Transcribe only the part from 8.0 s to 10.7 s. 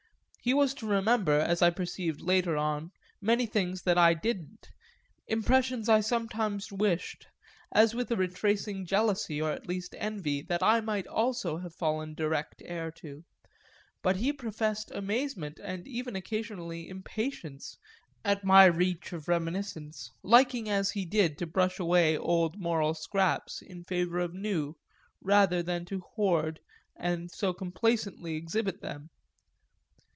a retracing jealousy, or at least envy, that